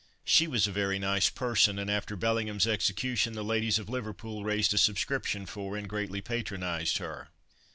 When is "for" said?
5.45-5.77